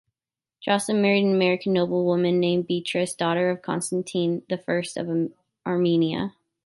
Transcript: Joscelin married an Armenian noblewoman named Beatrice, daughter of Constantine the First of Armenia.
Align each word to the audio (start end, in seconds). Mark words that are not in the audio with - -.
Joscelin 0.67 0.99
married 0.99 1.25
an 1.25 1.33
Armenian 1.35 1.73
noblewoman 1.73 2.39
named 2.39 2.65
Beatrice, 2.65 3.13
daughter 3.13 3.51
of 3.51 3.61
Constantine 3.61 4.41
the 4.49 4.57
First 4.57 4.97
of 4.97 5.31
Armenia. 5.67 6.33